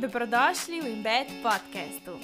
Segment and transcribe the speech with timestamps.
[0.00, 2.16] Dobrodošli v Embed podkastu.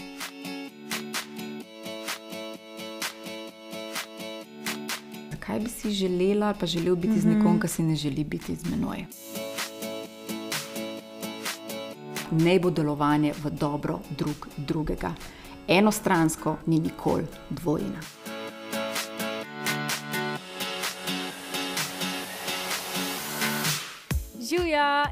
[5.39, 7.21] Kaj bi si želela, pa želel biti mm -hmm.
[7.21, 9.05] z nekom, ki si ne želi biti z menoj?
[12.31, 15.15] Ne bo delovanje v dobro drug drugega.
[15.69, 18.26] Enostransko ni nikoli dvojna.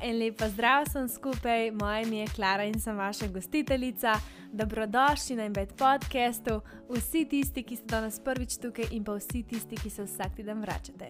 [0.04, 4.12] In lepo zdrav sem skupaj, moje ime je Klara in sem vaša gostiteljica.
[4.52, 9.78] Dobrodošli na Embed podkastu, vsi tisti, ki ste danes prvič tukaj in pa vsi tisti,
[9.80, 11.08] ki se vsak teden vračate.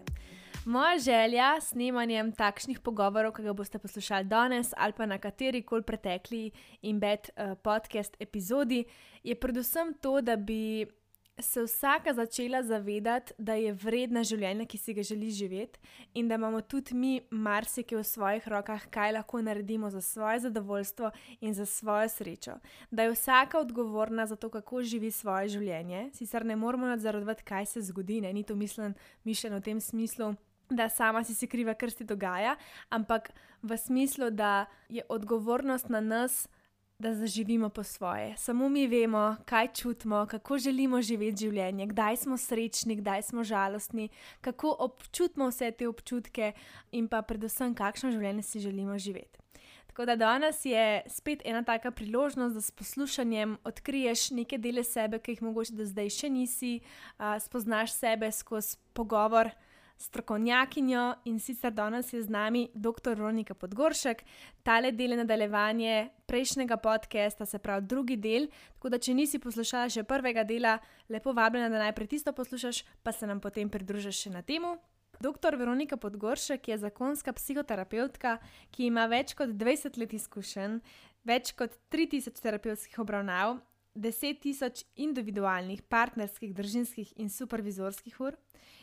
[0.65, 5.63] Moja želja s snemanjem takšnih pogovorov, ki ga boste poslušali danes ali pa na kateri
[5.63, 6.51] koli pretekli
[6.83, 8.85] Embed uh, podcast epizodi,
[9.25, 10.87] je predvsem to, da bi
[11.39, 15.81] se vsaka začela zavedati, da je vredna življenja, ki si ga želi živeti,
[16.15, 21.11] in da imamo tudi mi marsikaj v svojih rokah, kaj lahko naredimo za svoje zadovoljstvo
[21.41, 22.59] in za svojo srečo.
[22.91, 26.11] Da je vsaka odgovorna za to, kako živi svoje življenje.
[26.15, 28.33] Sicer ne moramo nadzorovati, kaj se zgodi, ne?
[28.33, 30.35] ni to mišljeno v tem smislu.
[30.71, 32.55] Da sama si si kriva, kar se dogaja,
[32.89, 36.47] ampak v smislu, da je odgovornost na nas,
[36.99, 38.35] da zaživimo po svoje.
[38.37, 44.09] Samo mi vemo, kaj čutimo, kako želimo živeti življenje, kdaj smo srečni, kdaj smo žalostni,
[44.41, 46.53] kako občutimo vse te občutke
[46.93, 49.39] in pa predvsem, kakšno življenje si želimo živeti.
[49.87, 55.19] Tako da danes je spet ena taka priložnost, da s poslušanjem odkriješ neke dele sebe,
[55.19, 56.73] ki jih mogoče do zdaj še nisi,
[57.19, 59.51] uh, spoznaš sebe skozi pogovor
[59.97, 63.15] strokovnjakinjo in sicer danes je z nami dr.
[63.19, 64.25] Ronika Podgoršek.
[64.63, 68.49] Tale del je nadaljevanje prejšnjega podcasta, se pravi drugi del.
[68.75, 70.79] Tako da, če nisi poslušala še prvega dela,
[71.09, 74.77] lepo vabljena, da najprej tisto poslušaš, pa se nam potem pridružiš še na temu.
[75.21, 75.57] Dr.
[75.57, 78.39] Veronika Podgoršek je zakonska psihoterapeutka,
[78.75, 80.81] ki ima več kot 20 let izkušenj,
[81.25, 83.61] več kot 3000 terapevtskih obravnav,
[83.95, 88.37] 10 tisoč individualnih, partnerskih, družinskih in supervizorskih ur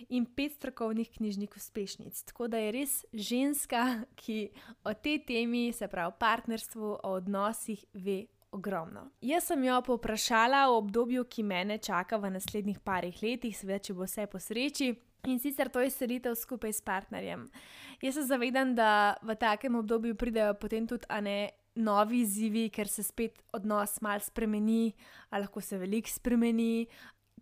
[0.10, 2.24] in pet strokovnih knjižnih uspešnic.
[2.24, 4.52] Tako da je res ženska, ki
[4.84, 9.10] o tej temi, se pravi o partnerstvu, o odnosih, ve ogromno.
[9.22, 13.96] Jaz sem jo povprašala o obdobju, ki mene čaka v naslednjih parih letih, seveda, če
[13.96, 14.92] bo vse po sreči.
[15.30, 17.46] In sicer to je selitev skupaj s partnerjem.
[18.02, 23.04] Jaz se zavedam, da v takem obdobju pridejo potem tudi ane novi izzivi, ker se
[23.04, 24.94] spet odnos mal spremeni,
[25.30, 26.88] ali lahko se veliko spremeni,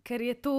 [0.06, 0.56] ker je to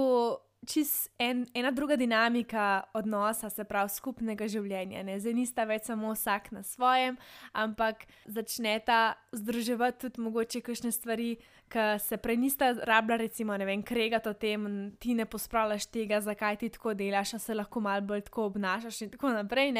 [0.68, 5.02] čist en, ena druga dinamika odnosa, se pravi skupnega življenja.
[5.06, 5.18] Ne?
[5.20, 7.18] Zdaj nista več samo vsak na svojem,
[7.58, 11.32] ampak začneta združevati tudi mogoče kakšne stvari,
[11.72, 14.70] ki se prej nista rabila, recimo, ne vem, kregati o tem,
[15.02, 19.06] ti ne pospravljaš tega, zakaj ti tako delaš, a se lahko malo bolj tako obnašaš
[19.08, 19.74] in tako naprej,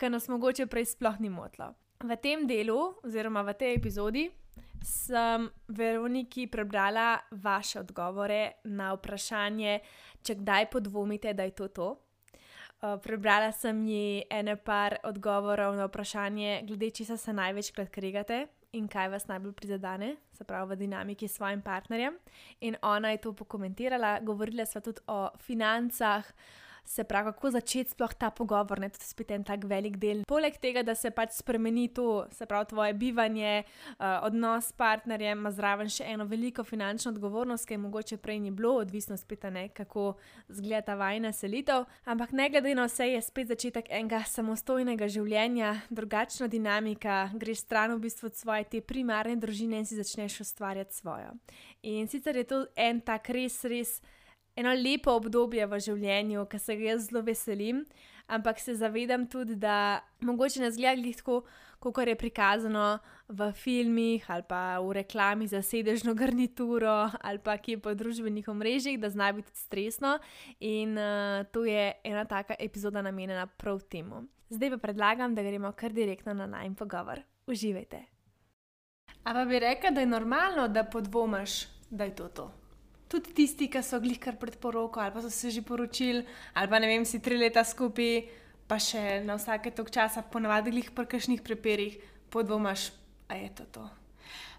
[0.00, 1.74] kar nas mogoče prej sploh ni motlo.
[2.02, 4.26] V tem delu, oziroma v tej epizodi,
[4.82, 9.78] sem Veroniki prebrala vaše odgovore na vprašanje,
[10.26, 11.88] če kdaj podvomite, da je to to.
[12.82, 18.88] Uh, prebrala sem ji ene par odgovorov na vprašanje, glede česa se največkrat kregate in
[18.90, 22.18] kaj vas najbolj prizadene, se pravi v dinamiki s svojim partnerjem.
[22.66, 27.90] In ona je to pokomentirala, govorila sva tudi o financah, uh, se pravi, kako začeti
[27.90, 30.24] sploh ta pogovor, ne, to je spet en tak velik del.
[30.28, 35.38] Poleg tega, da se pač spremeni to, se pravi, tvoje bivanje, uh, odnos s partnerjem,
[35.38, 39.46] ima zraven še eno veliko finančno odgovornost, ki je mogoče prej ni bilo, odvisno spet
[39.50, 40.14] ne, kako
[40.48, 41.86] zgleda ta vajna selitev.
[42.04, 47.94] Ampak ne glede na vse, je spet začetek enega samostojnega življenja, drugačna dinamika, greš stran
[47.96, 51.36] v bistvu od svoje te primarne družine in si začneš ustvarjati svojo.
[51.82, 54.00] In sicer je to en tak res, res
[54.56, 57.82] eno lepo obdobje v življenju, ki se ga jaz zelo veselim,
[58.32, 61.42] ampak se zavedam tudi, da mogoče ne zgleda tako,
[61.82, 67.74] kot je prikazano v filmih ali pa v reklami za sedežno garnituro ali pa ki
[67.74, 70.18] je po družbenih omrežjih, da zna biti stresno.
[70.60, 74.28] In uh, to je ena taka epizoda namenjena prav temu.
[74.52, 77.24] Zdaj pa predlagam, da gremo kar direktno na najmen pogovor.
[77.46, 78.04] Uživajte.
[79.24, 82.61] Ampak bi rekel, da je normalno, da podvomaš, da je to to
[83.12, 86.24] tudi tisti, ki so glih kar pred poroko, ali pa so se že poročili,
[86.54, 88.24] ali pa ne vem, si tri leta skupaj,
[88.66, 91.98] pa še na vsake tok časa, ponavadi glih pri kakšnih preperih,
[92.32, 92.90] podvomaš,
[93.28, 93.84] a je to to.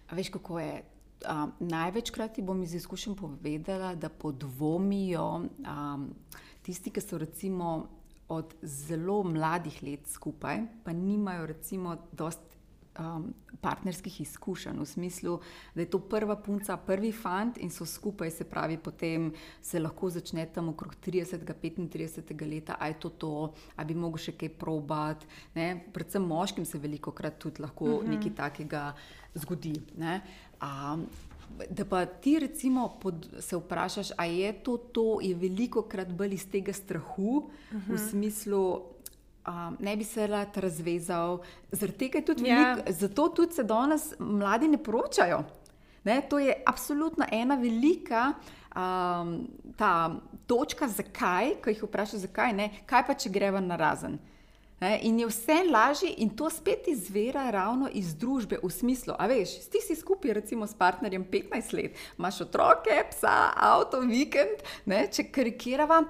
[0.08, 0.84] A veš, kako je?
[1.24, 6.08] Um, največkrat bom iz izkušenj povedala, da podvomijo um,
[6.62, 7.88] tisti, ki so recimo
[8.28, 12.53] od zelo mladih let skupaj, pa nimajo recimo dost
[12.98, 15.38] um, partnerskih izkušenj, v smislu,
[15.74, 19.30] da je to prva punca, prvi fant in so skupaj, se pravi, potem
[19.62, 23.34] se lahko začne tam okrog 30-35 leta, aj to to,
[23.76, 25.24] ali bi mogel še kaj probat.
[25.54, 25.68] Ne?
[25.92, 28.06] Predvsem moškim se veliko krat tudi lahko uh mhm.
[28.06, 28.16] -huh.
[28.16, 28.94] nekaj takega
[29.34, 29.80] zgodi.
[29.96, 30.20] Ne?
[30.62, 31.06] Um,
[31.70, 36.34] Da pa ti, recimo, pod, se vprašaš, ali je to, to je veliko krat bolj
[36.34, 37.88] iz tega strahu, uh -huh.
[37.88, 38.08] v mhm.
[38.08, 38.82] smislu,
[39.48, 41.38] um, ne bi se rad razvezal.
[42.26, 42.74] Tudi ja.
[42.74, 45.44] velik, zato tudi se danes mladi ne poročajo.
[46.04, 48.32] Ne, to je absolutno ena velika
[48.76, 49.48] um,
[50.46, 54.18] točka, zakaj, ko jih vprašaš, zakaj ne, kaj pa če greva na razen.
[54.80, 59.28] Ne, in je vse lažje, in to spet izvira ravno iz družbe, v smislu, a
[59.30, 64.60] veš, ti si skupaj, recimo, s partnerjem 15 let, imaš otroke, psa, avto, vikend,
[64.90, 66.02] ne, če karikirava,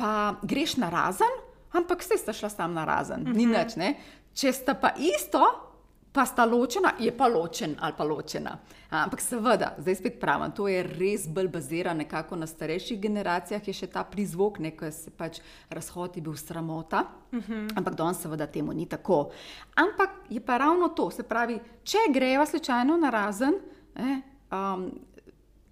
[0.00, 1.41] pa greš na razen
[1.72, 3.36] ampak vse sta šla sam na razen, uh -huh.
[3.36, 3.54] ni mhm.
[3.54, 3.96] več.
[4.34, 5.72] Če sta pa isto,
[6.12, 8.58] pa sta ločena, je pa ločen ali pa ločena.
[8.90, 13.72] Ampak seveda, zdaj spet pravim, to je res bolj bazirano nekako na starejših generacijah, je
[13.72, 15.40] še ta prizvok, nekaj se pač
[15.70, 17.06] razhod je bil sramota.
[17.32, 17.52] Uh mhm.
[17.52, 17.72] -huh.
[17.76, 19.30] Ampak danes seveda temu ni tako.
[19.74, 23.54] Ampak je pa ravno to, se pravi, če greva slučajno na razen.
[23.96, 24.20] Eh,
[24.52, 24.90] um,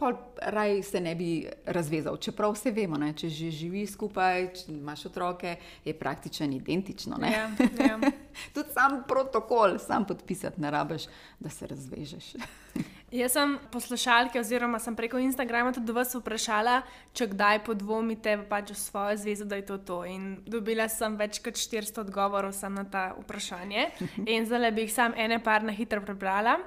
[0.00, 0.12] pa
[0.42, 2.16] raj se ne bi razvezal.
[2.16, 3.12] Čeprav vse vemo, ne?
[3.12, 7.18] če že živi skupaj, če imaš otroke, je praktično identično.
[7.22, 7.98] Ja, ja.
[8.54, 11.06] Tudi sam protokol, sam podpisati ne rabiš,
[11.40, 12.32] da se razvežeš.
[13.10, 16.76] Jaz sem poslušalka, oziroma sem preko Instagrama tudi vas vprašala,
[17.12, 19.98] če kdaj podvomite pač v svojo zvezo, da je to to.
[20.06, 23.88] In dobila sem več kot 400 odgovorov na ta vprašanje.
[24.30, 26.60] In zdaj bi jih sam ene par na hitro prebrala.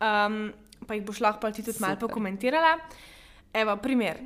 [0.00, 0.54] Um,
[0.86, 2.78] pa jih boš lahko ti tudi malo pokomentirala.
[3.52, 4.18] Evo, primer.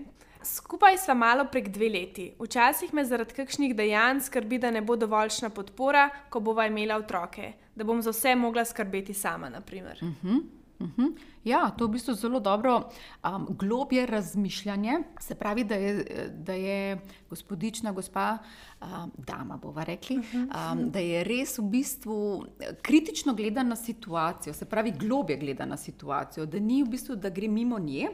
[0.46, 2.32] Skupaj smo malo prek dve leti.
[2.38, 7.52] Včasih me zaradi kakšnih dejanj skrbi, da ne bo dovoljšna podpora, ko bova imela otroke,
[7.74, 9.48] da bom za vse mogla skrbeti sama.
[9.48, 10.02] -huh.
[10.02, 10.42] Uh -huh.
[11.44, 12.90] Ja, to je v bistvu zelo dobro
[13.25, 14.99] um, globje razmišljanje.
[15.20, 16.99] Se pravi, da je, da je
[17.31, 18.38] gospodična, gospa,
[18.81, 22.44] um, dama, bova rekli, um, da je res v bistvu
[22.82, 27.31] kritično gleda na situacijo, se pravi, globje gleda na situacijo, da ni v bistvu, da
[27.31, 28.08] gre mimo nje.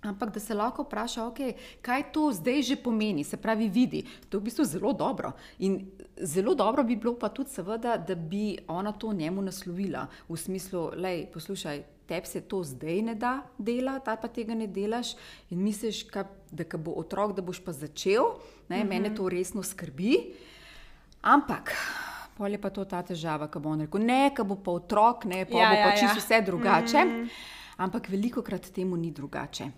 [0.00, 4.04] Ampak da se lahko vpraša, okay, kaj to zdaj že pomeni, se pravi, vidi.
[4.28, 5.32] To je v bistvu zelo dobro.
[5.58, 5.80] In
[6.20, 10.90] zelo dobro bi bilo pa tudi, seveda, da bi ona to njemu naslovila v smislu,
[10.96, 15.14] da poslušaj, tebi se to zdaj ne da delati, ta pa tega ne delaš
[15.50, 18.24] in misliš, ka, da ka bo otrok, da boš pa začel,
[18.68, 18.88] ne, mm -hmm.
[18.88, 20.34] mene to resno skrbi.
[21.22, 21.72] Ampak.
[22.36, 25.24] Pol je pa to ta težava, ki bo on rekel: Ne, ka bo pa otrok,
[25.24, 26.22] ne, pa ja, bo pa ja, čisto ja.
[26.22, 27.04] vse drugače.
[27.04, 27.28] Mm -hmm.
[27.76, 29.70] Ampak veliko krat temu ni drugače.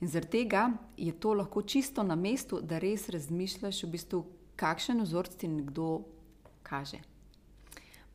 [0.00, 4.24] In zaradi tega je to lahko čisto na mestu, da res razmišljaš, v bistvu,
[4.58, 6.02] kakšen vzorc ti nekdo
[6.66, 6.98] kaže.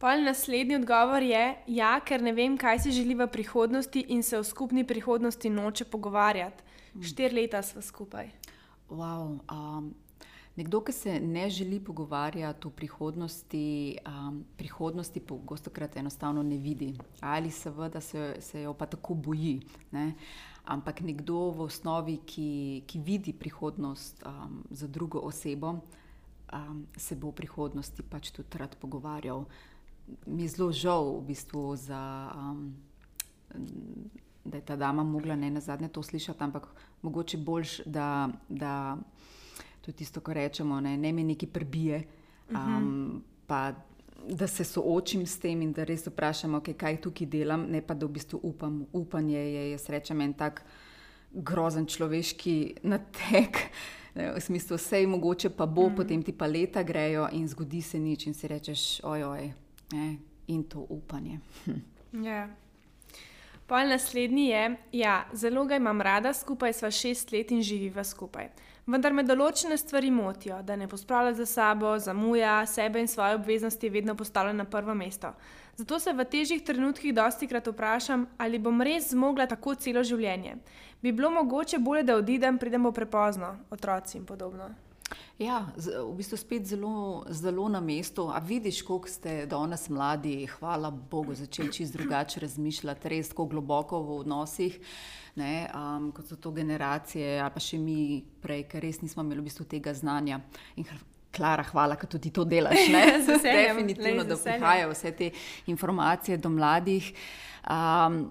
[0.04, 1.44] Pol naslednji odgovor je,
[1.80, 5.86] ja, ker ne vem, kaj si želi v prihodnosti in se o skupni prihodnosti noče
[5.88, 6.64] pogovarjati.
[6.94, 7.04] Hmm.
[7.08, 8.28] Štiri leta smo skupaj.
[8.90, 9.94] Wow, um,
[10.60, 16.94] nekdo, ki se ne želi pogovarjati o prihodnosti, um, prihodnosti pogosto krat enostavno ne vidi.
[17.22, 19.62] Ali seveda se, se jo pa tako boji.
[19.92, 20.14] Ne?
[20.66, 25.80] Ampak nekdo v osnovi, ki, ki vidi prihodnost um, za drugo osebo,
[26.54, 29.46] um, se bo v prihodnosti pač tudi rad pogovarjal
[30.26, 32.76] mi je zelo žal, v bistvu, za, um,
[34.46, 36.68] da je ta dama mogla ne na zadnje to slišati, ampak
[37.02, 38.98] mogoče boljš, da, da
[39.82, 42.04] to je tisto, kar rečemo, ne, ne me nekaj prebije.
[42.50, 43.20] Um, uh -huh.
[43.48, 43.74] pa,
[44.30, 47.94] da se soočim s tem in da res vprašam, okay, kaj tukaj delam, ne pa
[47.94, 48.86] da v bistvu upam.
[48.94, 50.64] Upanje je, jaz rečem, en tak
[51.32, 53.58] grozen človeški natek.
[54.16, 55.96] V smislu, vse je mogoče, pa bo, mm.
[55.96, 59.50] potem ti pa leta grejo in zgodi se nič, in si rečeš, ojoj,
[59.92, 60.18] ne,
[60.48, 61.40] in to upanje.
[61.66, 61.82] Hm.
[62.26, 62.46] Ja.
[63.66, 68.52] Pol naslednji je, ja, zelo ga imam rada, skupaj sva šest let in živiva skupaj.
[68.84, 73.90] Vendar me določene stvari motijo, da ne pospravlja za sabo, zamuja, sebe in svoje obveznosti
[73.90, 75.32] vedno postavlja na prvo mesto.
[75.80, 80.58] Zato se v težjih trenutkih dosti krat vprašam, ali bom res zmogla tako celo življenje.
[81.02, 84.68] Bi bilo mogoče bolje, da odidem, pridem prepozno, otroci in podobno.
[85.40, 88.30] Ja, v bistvu spet zelo, zelo na mestu.
[88.30, 94.02] A vidiš, koliko ste danes mladi, hvala Bogu, začeli čisto drugače razmišljati, res tako globoko
[94.02, 94.78] v odnosih,
[95.36, 99.42] ne, um, kot so to generacije, ali pa še mi prej, ker res nismo imeli
[99.42, 100.40] v bistvu tega znanja.
[100.78, 100.88] In
[101.34, 102.78] Klara, hvala, da tudi to delaš.
[103.44, 105.32] Definitivno, da prihajajo vse te
[105.66, 107.10] informacije do mladih.
[107.64, 108.30] Um,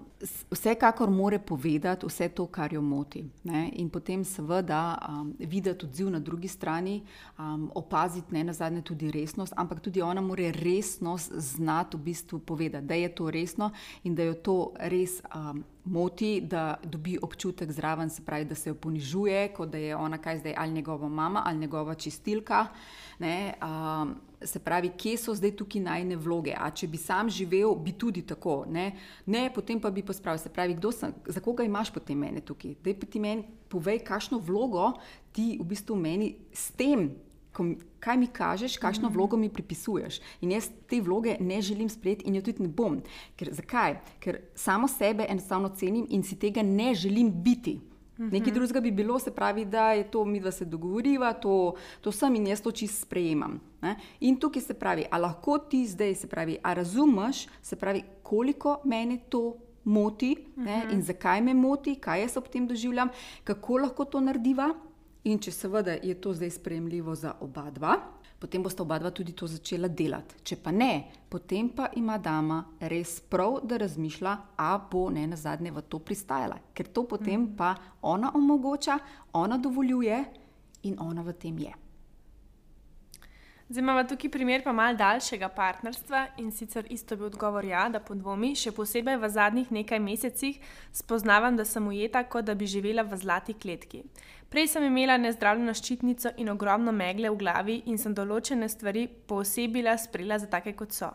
[0.51, 3.23] vsekakor more povedati vse to, kar jo moti.
[3.43, 3.69] Ne?
[3.73, 7.01] In potem, seveda, um, videti odziv na drugi strani,
[7.39, 12.39] um, opaziti ne na zadnje tudi resnost, ampak tudi ona mora resnost znati v bistvu
[12.39, 13.71] povedati, da je to resno
[14.03, 15.21] in da jo to res.
[15.35, 19.95] Um, Moti, da dobi občutek zraven, se pravi, da se jo ponižuje, kot da je
[19.95, 22.67] ona kaj zdaj ali njegova mama ali njegova čistilka.
[23.19, 26.53] Ne, um, se pravi, kje so zdaj tukaj najne vloge.
[26.57, 28.63] A če bi sam živel, bi tudi tako.
[28.69, 28.91] Ne,
[29.25, 30.41] ne potem pa bi pospravil.
[30.41, 32.75] Se pravi, sem, za koga imaš potem mene tukaj?
[32.83, 34.93] Dej pa ti meni povej, kakšno vlogo
[35.33, 37.11] ti v bistvu meni s tem.
[38.01, 39.13] Kaj mi kažeš, kakšno mhm.
[39.13, 40.19] vlogo mi pripisuješ?
[40.41, 42.97] In jaz te vloge ne želim sprejeti, in jo tudi ne bom.
[43.37, 43.99] Ker, zakaj?
[44.19, 47.79] Ker samo sebe enostavno cenim in si tega ne želim biti.
[48.17, 48.53] Nekaj mhm.
[48.53, 52.35] drugega bi bilo, se pravi, da je to mi, da se dogovoriva, to, to sem
[52.35, 53.59] in jaz to čist sprejemam.
[53.83, 53.97] Ne?
[54.19, 58.79] In tukaj se pravi, a lahko ti zdaj, se pravi, a razumeš, se pravi, koliko
[58.85, 60.83] meni to moti uh -huh.
[60.83, 61.01] in mhm.
[61.01, 63.09] zakaj me moti, kaj jaz ob tem doživljam,
[63.43, 64.73] kako lahko to narediva.
[65.23, 67.95] In če seveda je to zdaj sprejemljivo za oba dva,
[68.39, 70.35] potem bosta oba dva tudi to začela delati.
[70.43, 75.35] Če pa ne, potem pa ima dama res prav, da razmišlja, a bo ne na
[75.35, 77.55] zadnje v to pristajala, ker to potem mm.
[77.55, 78.99] pa ona omogoča,
[79.33, 80.23] ona dovoljuje
[80.83, 81.82] in ona v tem je.
[83.69, 88.01] Zdaj imamo tukaj primer pa mal daljšega partnerstva in sicer isto bi odgovor ja, da
[88.03, 90.57] podvomi, še posebej v zadnjih nekaj mesecih
[90.91, 94.03] spoznavam, da sem ujeta, kot da bi živela v zlati kletki.
[94.51, 99.95] Prej sem imela nezdravljeno ščitnico in ogromno megle v glavi in sem določene stvari posebila
[99.97, 101.13] sprejela za take, kot so.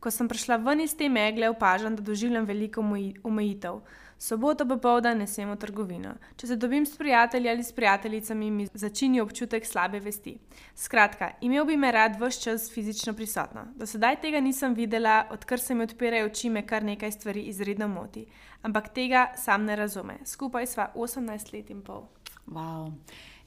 [0.00, 3.82] Ko sem prišla ven iz te megle, opažam, da doživljam veliko omejitev.
[4.20, 6.10] Soboto popovdan ne sem v trgovino.
[6.36, 10.34] Če se dobim s prijatelji ali s prijateljicami, mi začini občutek slabe vesti.
[10.76, 13.64] Skratka, imel bi me rad vse čas fizično prisotno.
[13.80, 17.88] Do sedaj tega nisem videla, odkar se mi odpirajo oči, me kar nekaj stvari izredno
[17.88, 18.26] moti.
[18.62, 20.18] Ampak tega sam ne razume.
[20.28, 22.04] Skupaj sva 18 let in pol.
[22.44, 22.92] Wow.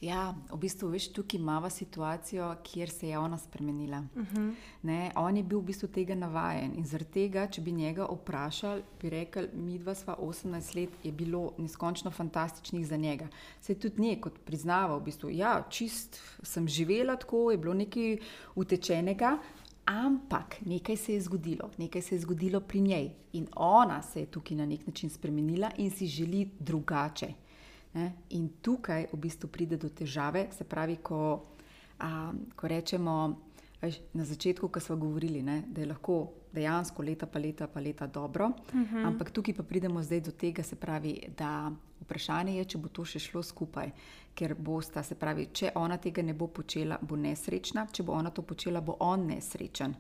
[0.04, 4.04] Ja, v bistvu veš, tukaj imamo situacijo, kjer se je ona spremenila.
[4.16, 4.36] Uh mhm.
[4.36, 4.56] -huh.
[4.82, 8.84] ne, on je bil v bistvu tega navaden in zaradi tega, če bi njega vprašali,
[9.02, 13.28] bi rekel, mi dva sva 18 let, je bilo neskončno fantastičnih za njega.
[13.62, 17.74] Se je tudi njej kot priznaval, v bistvu, ja, čist sem živela tako, je bilo
[17.74, 18.18] nekaj
[18.56, 19.38] utečenega.
[19.86, 24.26] Ampak nekaj se je zgodilo, nekaj se je zgodilo pri njej in ona se je
[24.26, 27.34] tukaj na nek način spremenila in si želi drugače.
[27.94, 28.12] Ne?
[28.30, 31.20] In tukaj v bistvu pride do težave, se pravi, ko,
[32.00, 33.18] a, ko rečemo
[33.82, 36.18] veš, na začetku, ko smo govorili, ne, da je lahko
[36.54, 38.96] dejansko leta pa leta pa leta dobro, uh mhm.
[38.96, 39.08] -huh.
[39.08, 41.72] ampak tukaj pa pridemo zdaj do tega, se pravi, da
[42.02, 43.92] vprašanje je, če bo to še šlo skupaj.
[44.36, 48.30] Ker bosta, se pravi, če ona tega ne bo počela, bo nesrečna, če bo ona
[48.30, 49.96] to počela, bo on nesrečen.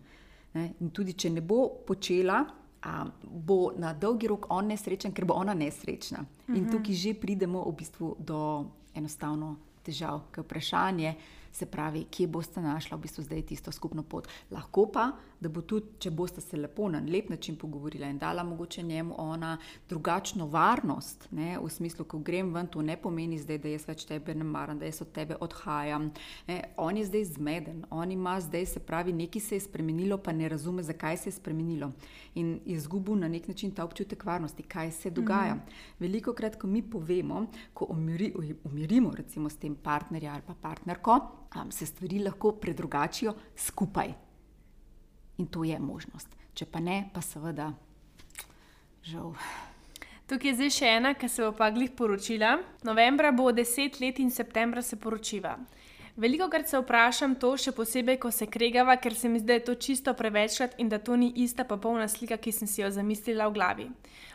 [0.54, 0.74] Ne?
[0.80, 2.46] In tudi, če ne bo počela,
[2.84, 6.20] a, bo na dolgi rok on nesrečen, ker bo ona nesrečna.
[6.20, 6.58] Uh -huh.
[6.58, 6.72] In mhm.
[6.72, 11.16] tukaj že pridemo v bistvu do enostavno težav, ker vprašanje
[11.54, 14.28] se pravi, kje boste našli v bistvu zdaj tisto skupno pot.
[14.52, 15.12] Lahko pa,
[15.44, 19.16] da bo tudi, če boste se lepo na lep način pogovorili in dala mogoče njemu
[19.18, 19.58] ona
[19.90, 24.06] drugačno varnost, ne, v smislu, ko grem ven, to ne pomeni zdaj, da jaz več
[24.10, 26.10] tebe ne maram, da jaz od tebe odhajam.
[26.48, 30.34] Ne, on je zdaj zmeden, on ima zdaj, se pravi, nekaj se je spremenilo, pa
[30.34, 31.92] ne razume, zakaj se je spremenilo.
[32.40, 35.56] In je izgubil na nek način ta občutek varnosti, kaj se dogaja.
[35.56, 36.00] Mm -hmm.
[36.00, 38.34] Veliko krat, ko mi povemo, ko umiri,
[38.64, 41.20] umirimo recimo s tem partnerjem ali pa partnerko,
[41.56, 44.23] um, se stvari lahko predrugačijo skupaj.
[45.38, 46.30] In to je možnost.
[46.54, 47.72] Če pa ne, pa seveda,
[49.02, 49.34] žal.
[50.30, 52.60] Tukaj je zdaj še ena, ki se bo pa glih poročila.
[52.86, 55.58] Novembra bo deset let in septembra se poročiva.
[56.16, 59.58] Veliko krat se vprašam to, še posebej, ko se kregava, ker se mi zdi, da
[59.58, 62.92] je to čisto prevečkrat in da to ni ista popolna slika, ki sem si jo
[62.94, 63.88] zamislila v glavi.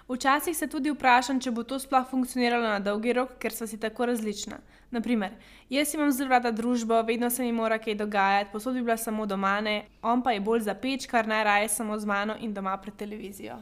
[0.09, 3.79] Včasih se tudi vprašam, če bo to sploh funkcioniralo na dolgi rok, ker so si
[3.79, 4.59] tako različna.
[4.91, 5.33] Naprimer,
[5.69, 9.27] jaz imam zelo rada družbo, vedno se mi mora kaj dogajati, posod bi bila samo
[9.27, 9.63] doma,
[10.03, 13.59] on pa je bolj za peč, kar najraje samo z mano in doma pred televizijo.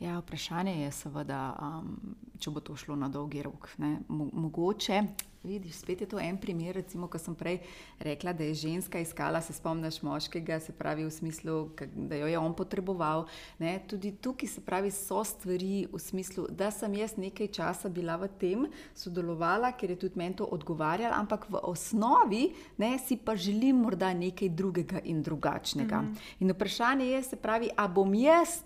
[0.00, 1.96] Ja, vprašanje je seveda, um,
[2.38, 3.66] če bo to šlo na dolgi rok.
[3.78, 5.00] Mo mogoče,
[5.42, 7.58] vidiš, spet je to en primer, recimo, ko sem prej
[7.98, 11.56] rekla, da je ženska iskala, se spomniš moškega, se pravi v smislu,
[11.96, 13.26] da jo je on potreboval.
[13.58, 13.80] Ne?
[13.90, 18.30] Tudi tukaj se pravi, so stvari v smislu, da sem jaz nekaj časa bila v
[18.38, 23.82] tem, sodelovala, ker je tudi meni to odgovarjalo, ampak v osnovi ne, si pa želim
[23.82, 26.02] morda nekaj drugega in drugačnega.
[26.02, 26.42] Mm -hmm.
[26.46, 28.62] In vprašanje je, se pravi, a bom jaz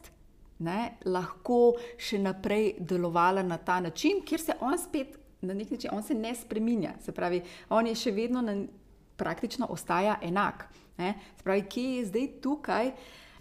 [0.62, 5.90] ne, lahko še naprej delovala na ta način, kjer se on spet na nek način
[5.92, 6.92] on se ne spremenja.
[7.04, 8.54] Se pravi, on je še vedno na,
[9.16, 10.68] praktično ostaja enak.
[10.98, 11.14] Ne.
[11.36, 12.92] Se pravi, kje je zdaj tukaj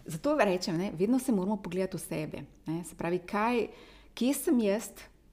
[0.06, 2.44] zato rečem, ne, vedno se moramo pogledati v sebe.
[2.66, 3.68] Ne, se pravi, kaj,
[4.14, 4.90] kje sem jaz,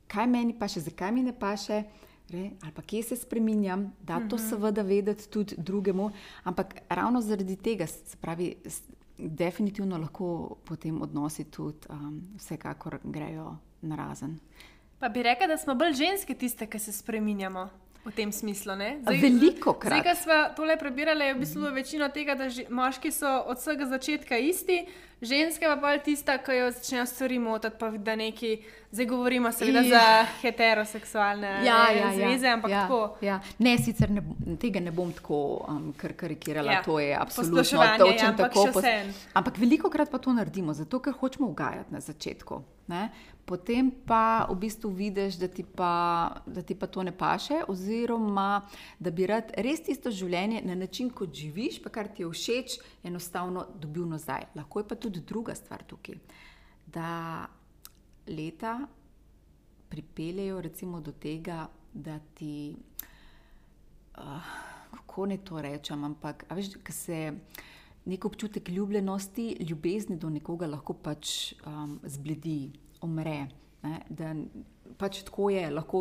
[0.07, 1.83] kaj meni pa še, zakaj mi ne paše.
[2.29, 4.49] Re, ali pa kje se spremenjam, da to mhm.
[4.51, 6.11] seveda vedeti tudi drugemu,
[6.45, 8.51] ampak ravno zaradi tega, se pravi,
[9.19, 14.39] definitivno lahko potem odnosi tudi um, vsekakor grejo na razen.
[14.99, 17.69] Pa bi rekla, da smo bolj ženske tiste, ki se spremenjamo.
[18.09, 18.73] V tem smislu.
[19.03, 20.01] Zdaj, Veliko krat.
[20.01, 21.75] Zdaj, ko smo tole prebirali, je v bistvu mm.
[21.75, 24.79] večina tega, da ži, moški so od vsega začetka isti,
[25.21, 28.55] ženske pa pa tista, ki jo začnejo stvari motiti, pa da neki,
[28.91, 29.91] zdaj govorimo seveda ja.
[29.93, 31.61] za heteroseksualne ja,
[31.93, 33.17] ja, ja, zveze, ampak ja, tako.
[33.21, 33.41] Ja.
[33.59, 34.25] Ne, sicer ne,
[34.61, 36.83] tega ne bom tako um, kar karikirala, ja.
[36.83, 37.85] to je absolutno točno
[38.17, 38.69] ja, tako.
[38.73, 38.85] Pos,
[39.35, 42.63] ampak veliko krat pa to naredimo, zato ker hočemo ugajati na začetku.
[42.89, 43.11] Ne?
[43.49, 45.93] Potem pa v bistvu vidiš, da ti pa,
[46.47, 48.69] da ti pa to ne paše, oziroma
[49.01, 52.79] da bi rad res tisto življenje na način, kot živiš, pa kar ti je všeč,
[53.09, 54.51] enostavno dobil nazaj.
[54.59, 56.21] Lahko je pa tudi druga stvar tukaj,
[56.87, 57.49] da
[58.29, 58.79] leta
[59.89, 62.77] pripeljejo recimo do tega, da ti.
[64.19, 67.33] Uh, kako ne to rečem, ampak veš, da se
[68.05, 72.71] nek občutek ljubljenosti, ljubezni do nekoga lahko pač um, zbledi
[73.03, 73.49] umre.
[73.83, 74.33] Ne, da
[74.99, 76.01] pač tako je, lahko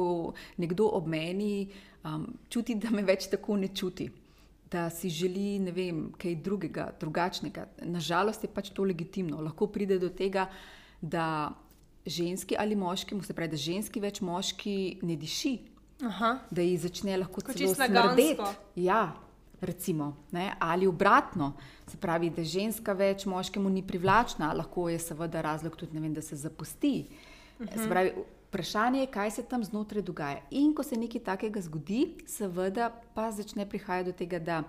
[0.58, 1.68] nekdo ob meni
[2.04, 4.08] um, čuti, da me več tako ne čuti,
[4.72, 7.68] da si želi ne vem, kaj drugega, drugačnega.
[7.86, 9.44] Nažalost je pač to legitimno.
[9.46, 10.48] Lahko pride do tega,
[11.01, 11.54] da
[12.08, 14.75] ženski ali moški, se pravi, da ženski več moški
[15.06, 15.54] ne diši,
[16.08, 16.34] Aha.
[16.50, 18.36] da jih začne lahko celo smrdeti.
[18.82, 19.12] Ja,
[19.62, 21.54] recimo, ne, ali obratno,
[21.88, 26.22] se pravi, da ženska več moškemu ni privlačna, lahko je seveda razlog tudi, vem, da
[26.22, 27.06] se zapusti.
[27.60, 27.80] Uh mhm.
[27.80, 27.90] -huh.
[27.90, 28.12] pravi,
[28.48, 30.40] vprašanje je, kaj se tam znotraj dogaja.
[30.52, 34.64] In ko se nekaj takega zgodi, seveda pa začne prihajati do tega, da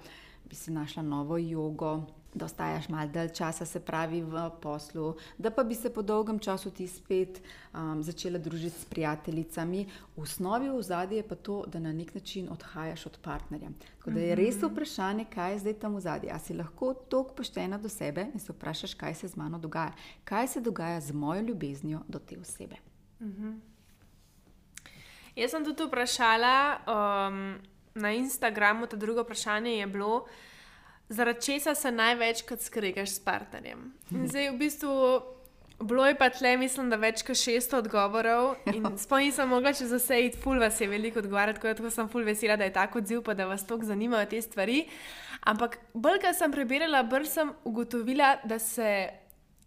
[0.49, 2.02] bi si našla novo jogo,
[2.35, 6.38] da ostajaš malo dalj časa, se pravi, v poslu, da pa bi se po dolgem
[6.38, 7.40] času ti spet
[7.73, 9.87] um, začela družiti s prijateljicami.
[10.16, 13.70] V osnovi v zadnji je pa to, da na nek način odhajaš od partnerja.
[13.99, 14.66] Tako da je res mhm.
[14.66, 16.30] vprašanje, kaj je zdaj tam v zadnji.
[16.30, 19.92] A si lahko tako poštena do sebe in se vprašaš, kaj se z mano dogaja,
[20.25, 22.76] kaj se dogaja z mojo ljubeznijo do te osebe.
[23.20, 23.56] Mhm.
[25.38, 27.58] Jaz sem tudi vprašala um,
[27.94, 30.25] na Instagramu, to drugo vprašanje je bilo,
[31.08, 33.92] zaradi česa se največkrat skregaš s partnerjem.
[34.10, 35.20] In zdaj, v bistvu,
[35.80, 38.56] bilo je pa tle, mislim, da več kot 600 odgovorov.
[38.97, 42.26] Spomnim se, mogla če zase iti, ful vas je veliko odgovarjati, tako da sem ful
[42.26, 44.84] vesela, da je tako odziv, pa da vas toliko zanimajo te stvari.
[45.49, 49.08] Ampak bolj, kar sem prebirala, bolj sem ugotovila, da se.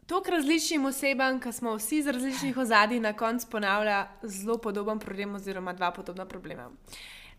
[0.09, 5.37] Tok različnim osebam, ki smo vsi iz različnih ozadij, na koncu ponavlja zelo podoben problem,
[5.37, 6.65] oziroma dva podobna problema.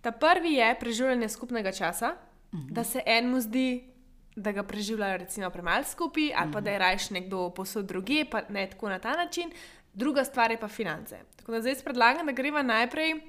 [0.00, 2.14] Ta prvi je preživljanje skupnega časa,
[2.52, 2.70] -huh.
[2.70, 3.91] da se enemu zdi,
[4.36, 8.40] da ga preživljajo, recimo, premalo skupaj, ali pa da je rajš nekdo posod druge, pa
[8.48, 9.50] ne tako na ta način.
[9.94, 11.18] Druga stvar je pa finance.
[11.36, 13.20] Tako da zdaj predlagam, da greva najprej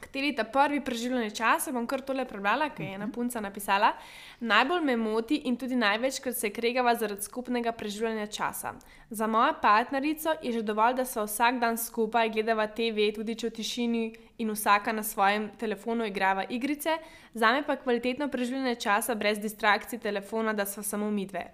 [0.00, 3.14] kateri ta prvi preživljanje časa, bom kar tole prebrala, ker je ena mhm.
[3.14, 3.92] punca napisala,
[4.40, 8.74] najbolj me moti in tudi največkrat se kregava zaradi skupnega preživljanja časa.
[9.10, 13.48] Za mojo partnerico je že dovolj, da so vsak dan skupaj, gledava TV, tudi če
[13.48, 14.04] v tišini
[14.38, 16.98] in vsaka na svojem telefonu igrava igrice,
[17.34, 21.46] za me pa kvalitetno preživljanje časa brez distrakcij telefona, da so samo mi dve.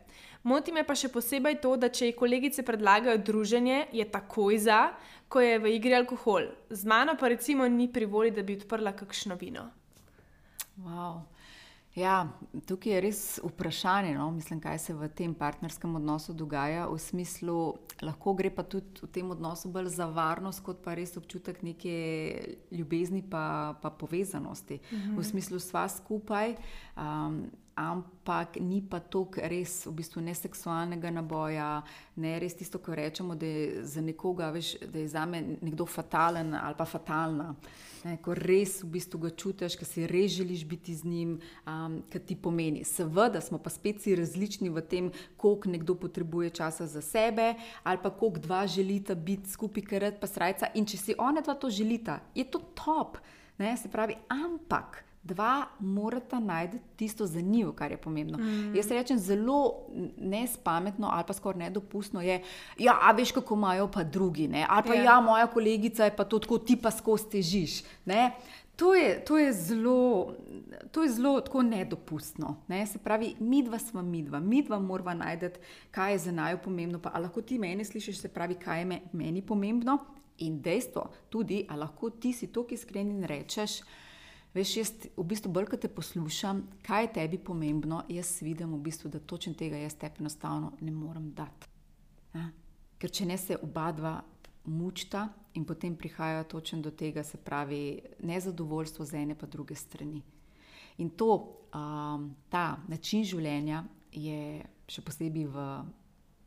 [0.43, 4.81] Moti me pa še posebej to, da če ji kolegice predlagajo druženje, je takoj za,
[5.29, 6.49] ko je v igri alkohol.
[6.71, 9.69] Z mano pa recimo ni privoli, da bi odprla kakšno vino.
[10.81, 11.21] Wow.
[11.99, 12.29] Ja,
[12.71, 14.31] tukaj je res vprašanje, no?
[14.31, 16.87] Mislim, kaj se v tem partnerskem odnosu dogaja.
[16.87, 17.57] V smislu,
[18.01, 21.95] lahko gre pa tudi v tem odnosu bolj za varnost, kot pa res občutek neke
[22.71, 24.79] ljubezni in pa, pa povezanosti.
[24.79, 25.19] Uh -huh.
[25.19, 26.55] V smislu, sva skupaj.
[26.97, 27.51] Um,
[27.81, 31.81] ampak ni pa to res v bistvu ne seksualnega naboja,
[32.21, 35.87] ne res tisto, kar rečemo, da je za nekoga, veš, da je za me nekdo
[35.89, 37.55] fatalen ali pa fatalna.
[38.01, 41.35] Ne, ko res v bistvu ga čutiš, ker si res želiš biti z njim,
[41.69, 42.85] um, kaj ti pomeni.
[42.85, 48.01] Seveda smo pa spet si različni v tem, koliko nekdo potrebuje časa za sebe, ali
[48.01, 50.73] pa koliko dva želita biti skupaj, ker rad pa srca.
[50.81, 53.21] In če si ona dva to želita, je to top.
[53.61, 58.39] Ne, se pravi, ampak dva morata najti tisto za njih, kar je pomembno.
[58.39, 58.75] Mm.
[58.77, 59.87] Jaz rečem, zelo
[60.19, 64.67] nespametno ali pa skoraj nedopustno je, da ja, veš, kako imajo pa drugi, ne?
[64.69, 64.97] ali pa yeah.
[64.97, 65.05] Ja.
[65.05, 67.83] ja, moja kolegica je pa to tako, ti pa skozi težiš.
[68.77, 70.35] To je, to je zelo,
[70.93, 72.57] to je zelo nedopustno.
[72.69, 72.87] Ne?
[72.87, 75.47] Se pravi, mi dva smo mi dva, mi dva moramo najti,
[75.91, 76.99] kaj je za naju pomembno.
[76.99, 79.99] Pa lahko ti meni slišiš, se pravi, kaj je meni pomembno.
[80.39, 83.83] In dejstvo tudi, ali lahko ti si tukaj iskren in rečeš,
[84.55, 88.81] Veš, jaz v bistvu bolj, ko te poslušam, kaj je tebi pomembno, jaz vidim, v
[88.83, 91.69] bistvu, da točno tega jaz tebi enostavno ne morem dati.
[92.35, 92.49] Ja?
[92.99, 94.17] Ker če ne se oba dva
[94.67, 100.23] mučta in potem prihaja točno do tega, se pravi, nezadovoljstvo z ene pa druge strani.
[100.99, 101.31] In to,
[101.75, 105.67] um, ta način življenja je še posebej v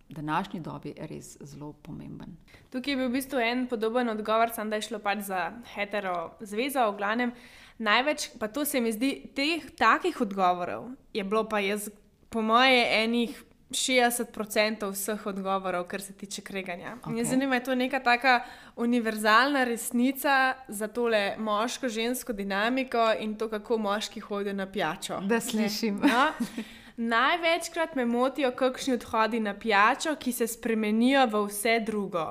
[0.09, 2.37] današnji dobi res zelo pomemben.
[2.69, 6.33] Tukaj je bil v bistvu en podoben odgovor, samo da je šlo pač za hetero
[6.39, 7.33] zvezo, v glavnem.
[7.77, 11.89] Največ, pa to se mi zdi, teh takih odgovorov je bilo pa jaz,
[12.29, 16.97] po moje, enih 60% vseh odgovorov, kar se tiče kreganja.
[17.03, 17.23] Okay.
[17.25, 18.43] Zanima me, je to neka taka
[18.75, 25.19] univerzalna resnica za tole moško-žensko dinamiko in to, kako moški hodijo na pijačo.
[25.19, 26.01] Da slišim.
[26.03, 26.27] No?
[26.97, 32.25] Največkrat me motijo kakšni odhodi na pijačo, ki se spremenijo v vse drugo.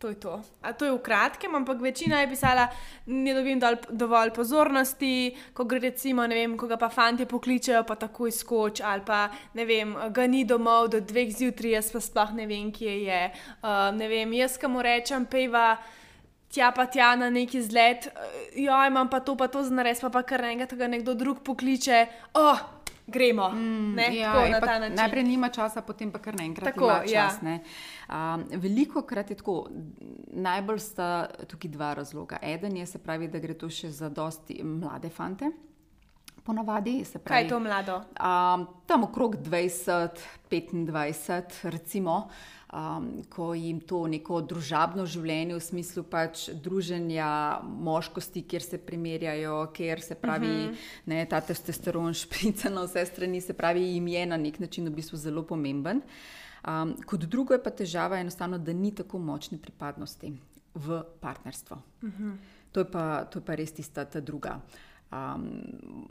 [0.00, 0.40] To je to.
[0.62, 2.70] A to je v kratkem, ampak večina je pisala,
[3.06, 7.26] da ne dobim dol, dovolj pozornosti, ko gre recimo, ne vem, ko ga pa fanti
[7.28, 11.92] pokličejo, pa takoj skoč, ali pa ne vem, ga ni domov do dveh zjutraj, jaz
[11.92, 13.22] pa sploh ne vem, kje je.
[13.60, 15.76] Uh, ne vem, jaz kam rečem, peva.
[16.50, 18.08] Tja pa tja na neki zlet,
[18.58, 21.44] ja, imam pa to, pa to za nares, pa, pa kar enkrat ga nekdo drug
[21.46, 22.06] pokliče.
[22.40, 22.58] Oh,
[23.10, 23.48] gremo.
[23.48, 27.02] Mm, ne, ja, tako, na ta najprej nima časa, potem pa kar naenkrat tako, ima
[27.06, 27.28] ja.
[27.28, 27.40] čas.
[27.42, 27.58] Ja.
[28.08, 29.68] Um, veliko krat je tako,
[30.32, 31.08] najbolj sta
[31.48, 32.38] tukaj dva razloga.
[32.42, 35.50] Eden je, se pravi, da gre to še za dosti mlade fante.
[36.44, 37.96] Ponavadi, pravi, Kaj je to mlado?
[38.16, 42.28] Um, tam okrog 20, 25, recimo
[42.72, 49.56] um, ko jim to neko družabno življenje, v smislu pač druženja moškosti, kjer se primerjajo,
[49.76, 50.74] kjer se pravi, uh mhm.
[50.74, 51.06] -huh.
[51.06, 54.94] ne, ta testosteron šprica na vse strani, se pravi, jim je na nek način v
[54.94, 56.02] bistvu zelo pomemben.
[56.68, 60.32] Um, kot drugo je pa težava enostavno, da ni tako močne pripadnosti
[60.74, 61.76] v partnerstvo.
[62.02, 62.30] Uh mhm.
[62.30, 62.36] -huh.
[62.72, 64.60] to, je pa, to je pa res tista ta druga.
[65.12, 66.06] Um,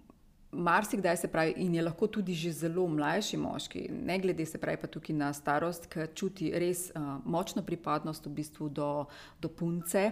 [0.52, 4.78] marsikdaj se pravi, in je lahko tudi že zelo mlajši moški, ne glede se pravi
[4.82, 9.06] pa tukaj na starost, ki čuti res uh, močno pripadnost v bistvu do,
[9.42, 10.12] do punce,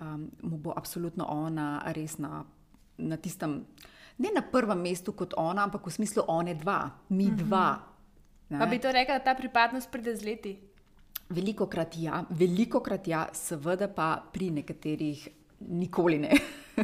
[0.00, 2.44] um, mu bo absolutno ona res na,
[2.98, 3.64] na tistem,
[4.18, 7.36] ne na prvem mestu kot ona, ampak v smislu one dva, mi mhm.
[7.36, 7.68] dva.
[8.50, 8.58] Ne?
[8.58, 10.58] Pa bi to rekla, da ta pripadnost pride z leti?
[11.30, 15.28] Veliko krat ja, veliko krat ja, seveda pa pri nekaterih
[15.70, 16.34] nikoli ne.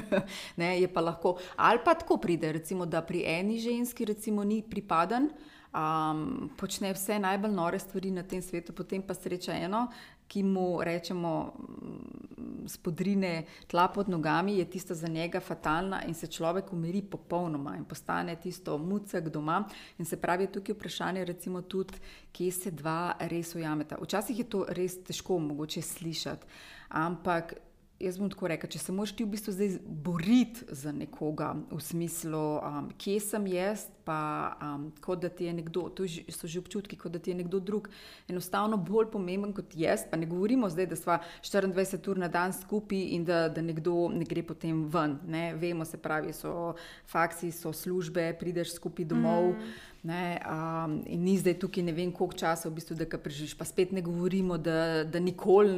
[0.61, 4.63] ne, je pa lahko, ali pa tako pride, recimo, da pri eni ženski recimo, ni
[4.63, 5.31] pripaden,
[5.77, 9.87] um, počne vse najbolj nore stvari na tem svetu, potem pa sreča eno,
[10.27, 16.27] ki mu rečemo, mm, spodrine tla pod nogami, je tista za njega fatalna in se
[16.27, 19.65] človek umiri popolnoma in postane tisto mucek doma.
[19.99, 21.95] In se pravi, tukaj je vprašanje, recimo, tudi,
[22.33, 23.99] kje se dva res ujameta.
[24.03, 26.47] Včasih je to res težko, mogoče slišati.
[26.89, 27.55] Ampak
[28.01, 31.79] Jaz bom tako rekel, če se moraš ti v bistvu zdaj boriti za nekoga, v
[31.81, 36.61] smislu, um, kje sem jaz, pa um, kot da ti je nekdo, to so že
[36.63, 37.89] občutki, kot da ti je nekdo drug,
[38.31, 40.07] enostavno bolj pomemben kot jaz.
[40.11, 44.07] Pa ne govorimo zdaj, da smo 24 ur na dan skupaj in da, da nekdo
[44.15, 45.19] ne gre potem ven.
[45.27, 45.49] Ne?
[45.59, 46.77] Vemo, se pravi, so
[47.11, 49.57] faksi, so službe, prideš skupaj domov.
[49.57, 49.75] Mm.
[50.07, 53.57] Ne, um, in ni zdaj tukaj ne vem, koliko časa v bistvu, da ga preživiš.
[53.59, 55.73] Pa spet ne govorimo, da, da nikoli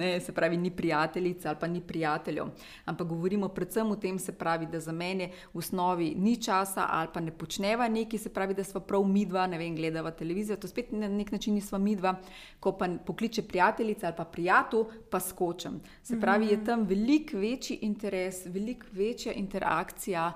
[0.00, 2.50] ne, se pravi, ni prijateljica ali pa ni prijateljev.
[2.90, 7.12] Ampak govorimo predvsem o tem, se pravi, da za mene v osnovi ni časa ali
[7.14, 7.30] pa ne
[7.68, 10.56] počneva neki, se pravi, da smo prav midva, ne vem, gledava televizijo.
[10.56, 12.14] To spet na nek način nismo midva,
[12.60, 15.80] ko pa pokliče prijateljica ali pa prijatelj, pa skočem.
[16.02, 20.32] Se pravi, je tam veliko večji interes, veliko večja interakcija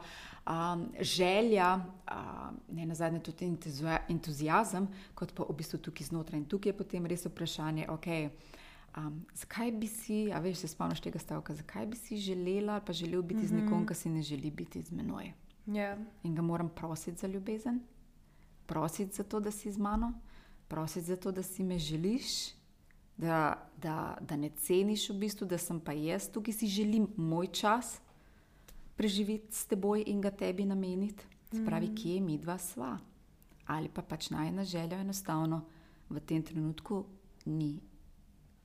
[0.46, 3.48] um, želja, um, ne na zadnje tudi
[4.08, 6.38] entuzijazem, kot pa v bistvu tukaj znotraj.
[6.38, 8.28] In tukaj je potem res vprašanje, okay,
[8.96, 12.82] um, zakaj bi si, a veš, se spomniš tega stavka, zakaj bi si želela ali
[12.86, 13.48] pa želel biti mm -hmm.
[13.48, 15.32] z nekom, ki si ne želi biti z menoj.
[15.66, 15.98] Yeah.
[15.98, 15.98] Ja.
[16.22, 17.80] In ga moram prositi za ljubezen,
[18.66, 20.12] prositi za to, da si z mano,
[20.68, 22.54] prositi za to, da si me želiš.
[23.16, 27.06] Da, da, da ne ceniš v bistvu, da sem pa jaz tukaj, ki si želim
[27.16, 28.00] moj čas,
[28.96, 31.24] preživeti s teboj in ga tebi nameniti.
[31.52, 31.94] Spravi, mm.
[31.96, 32.98] kje mi dva sva.
[33.66, 35.62] Ali pa pač najna želja enostavno
[36.08, 37.04] v tem trenutku
[37.44, 37.80] ni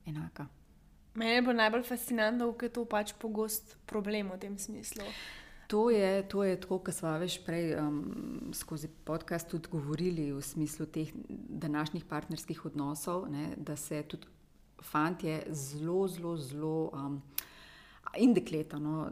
[0.06, 0.46] enaka.
[1.14, 5.04] Mene je najbolj fascinantno, ker je to pač pogost problem v tem smislu.
[5.68, 7.98] To je, to je tako, kot smo več prej um,
[8.56, 11.10] skozi podcast tudi govorili v smislu teh
[11.60, 14.26] današnjih partnerskih odnosov, ne, da se tudi
[14.80, 16.90] fantje zelo, zelo, zelo.
[16.96, 17.20] Um,
[18.16, 19.10] in dekleta, no,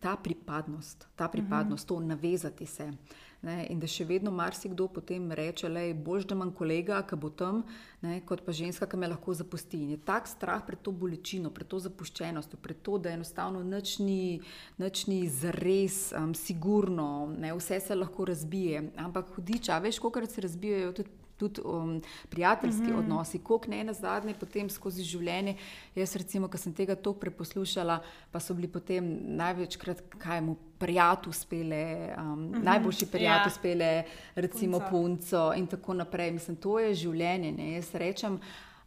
[0.00, 2.02] ta pripadnost, ta pripadnost, uh -huh.
[2.02, 2.92] to navezati se.
[3.40, 7.16] Ne, in da še vedno marsikdo potem reče, da je bolj, da imam kolega, ki
[7.16, 7.62] bo tam,
[8.04, 9.80] ne, kot pa ženska, ki me lahko zapusti.
[9.80, 13.94] In je tak strah pred to bolečino, pred to zapuščenostjo, pred to, da enostavno nič
[14.04, 14.42] ni,
[14.82, 18.90] nič ni zares, um, sigurno, ne, vse se lahko razbije.
[19.00, 22.98] Ampak hudiča, veš, koliko se razbijajo tudi tudi um, prijateljski mm -hmm.
[22.98, 25.56] odnosi, koliko ne na zadnje, potem skozi življenje.
[25.94, 28.00] Jaz, recimo, ki sem tega toliko preposlušala,
[28.30, 32.64] pa so bili potem največkrat, kaj mu prijatelji uspele, um, mm -hmm.
[32.64, 33.52] najboljši prijatelji ja.
[33.54, 34.90] uspele, recimo punco.
[34.90, 36.30] punco in tako naprej.
[36.30, 37.52] Mislim, to je življenje.
[37.52, 37.72] Ne?
[37.72, 38.40] Jaz rečem.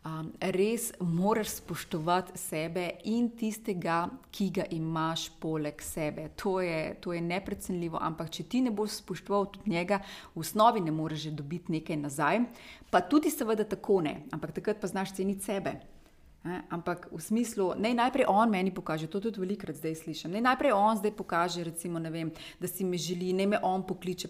[0.03, 6.25] Um, res moraš spoštovati sebe in tistega, ki ga imaš poleg sebe.
[6.43, 10.01] To je, to je neprecenljivo, ampak če ti ne boš spoštoval tudi njega,
[10.35, 12.41] v osnovi ne moreš dobiti nekaj nazaj.
[12.91, 15.77] Pa tudi, seveda, tako ne, ampak takrat pa znaš ceniti sebe.
[16.43, 20.35] Eh, ampak v smislu, naj najprej on meni pokaže, to tudi velikokrat zdaj slišim.
[20.35, 24.27] Naj najprej on zdaj pokaže, recimo, vem, da si me želi, naj me on pokliče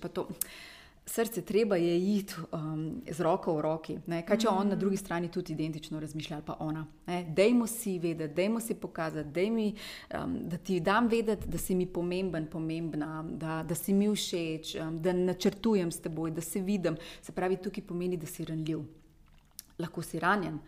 [1.05, 3.97] srce treba je iti um, z roko v roki.
[4.07, 4.21] Ne?
[4.25, 6.85] Kaj če on na drugi strani tudi identično razmišlja, ali pa ona.
[7.07, 7.23] Ne?
[7.35, 9.67] Dajmo si vedeti, dajmo si pokazati, daj mi,
[10.15, 14.75] um, da ti dam vedeti, da si mi pomemben, pomembna, da, da si mi všeč,
[14.75, 16.97] um, da načrtujem s teboj, da se vidim.
[17.21, 18.85] Se pravi, tukaj pomeni, da si ranljiv.
[19.79, 20.59] Lahko si ranjen,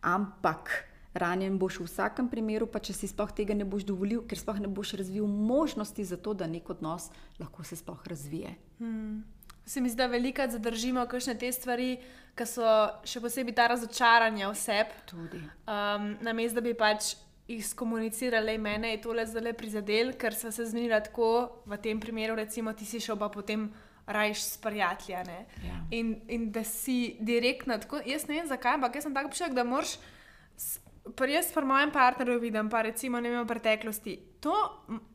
[0.00, 0.88] ampak.
[1.12, 4.56] Ranjen boš v vsakem primeru, pa če si sploh tega ne boš dovolil, ker sploh
[4.64, 8.54] ne boš razvil možnosti za to, da nek odnos lahko se sploh razvije.
[8.78, 9.20] Hmm.
[9.66, 11.96] Se mi zdi, da veliko zadržimo kakšne te stvari,
[12.36, 12.66] ki so
[13.06, 14.94] še posebej ta razočaranja vseb.
[15.12, 17.14] Um, na mestu, da bi pač
[17.48, 22.36] jih skomunicirali, mene je tole zelo prizadel, ker smo se zmenili tako, v tem primeru,
[22.38, 23.68] recimo, ti si šel pa potem
[24.06, 25.44] rajš s prijatelji.
[25.66, 25.78] Ja.
[25.90, 29.54] In, in da si direktno, tako, jaz ne vem zakaj, ampak jaz sem tako prišel,
[29.54, 29.98] da moraš.
[31.02, 34.14] Pa jaz pri mojem partnerju vidim, pa recimo ne vem v preteklosti.
[34.40, 34.54] To,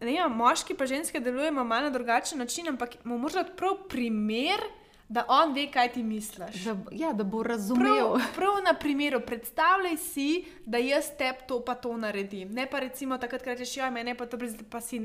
[0.03, 4.63] ne vem, moški pa ženske delujemo malo na drugačen način, ampak mu morda prav primer
[5.09, 6.63] da on ve, kaj ti misliš.
[6.63, 7.85] Da, ja, da bo razumel.
[7.85, 12.51] Prav, prav na primeru, predstavljaj si, da jaz tebi to pa to naredim.
[12.51, 14.99] Ne pa recimo takrat, ko rečeš, ja, meni pa to brez, pa si,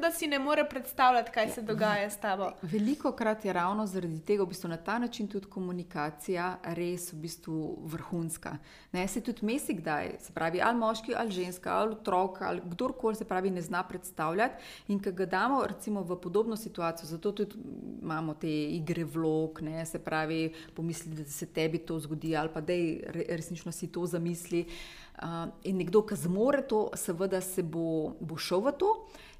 [0.00, 2.50] da si ne more predstavljati, kaj se dogaja s tabo.
[2.62, 7.16] Veliko krat je ravno zaradi tega, v bistvu na ta način tudi komunikacija res v
[7.16, 8.58] bistvu vrhunska.
[8.92, 13.16] Ne se tudi mesi, kdaj se pravi, ali moški, ali ženska, ali otrok, ali kdorkoli
[13.16, 14.62] se pravi, ne zna predstavljati.
[14.88, 17.56] In ko ga damo recimo v podobno situacijo, zato tudi
[18.02, 22.48] imamo te igre vlog vzrok, ne, se pravi, pomisli, da se tebi to zgodi, ali
[22.52, 22.72] pa da
[23.28, 24.66] resnično si to zamisli.
[25.16, 28.90] Uh, in nekdo, ki zmore to, seveda se bo, bo šel v to,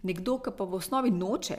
[0.03, 1.57] nekdo, ki pa v osnovi noče,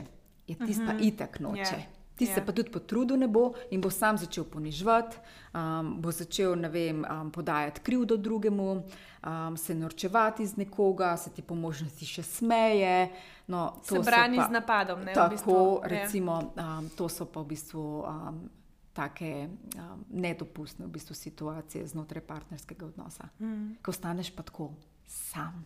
[0.48, 1.08] je tisti, ki uh -huh.
[1.08, 1.62] itak noče.
[1.62, 1.97] Yeah.
[2.18, 2.20] Ja.
[2.20, 2.34] Ti yeah.
[2.34, 2.46] se ja.
[2.46, 5.18] pa tudi potrudil ne bo in bo sam začel ponižvati,
[5.54, 11.42] um, bo začel vem, um, podajati krivdo drugemu, um, se norčevati iz nekoga, se ti
[11.42, 13.12] po možnosti še smeje.
[13.48, 15.04] No, se brani pa, z napadom.
[15.06, 18.50] Ne, tako, v bistvu, recimo, um, to so pa v bistvu um,
[18.98, 23.30] take um, nedopustne v bistvu situacije znotraj partnerskega odnosa.
[23.40, 23.78] Mm.
[23.86, 24.72] Ko ostaneš pa tako
[25.06, 25.62] sam.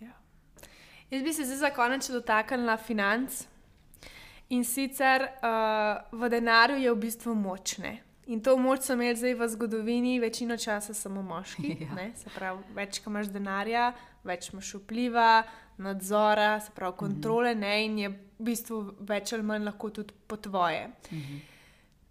[0.00, 0.16] Ja.
[1.10, 3.44] Jaz bi se zdaj za konec dotaknila financ.
[4.48, 8.02] In sicer uh, v denarju je v bistvu močne.
[8.26, 11.76] In to moč so imeli zdaj v zgodovini, večino časa samo moški.
[11.86, 12.10] Ja.
[12.14, 13.92] Se pravi, več, ko imaš denarja,
[14.26, 15.42] več imaš vpliva,
[15.78, 17.60] nadzora, se pravi, kontrole, mm -hmm.
[17.60, 20.86] ne, in je v bistvu več ali manj lahko tudi po tvoje.
[20.86, 21.40] Mm -hmm.